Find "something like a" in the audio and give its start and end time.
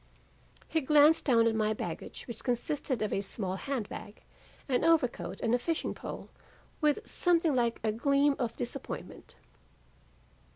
7.07-7.91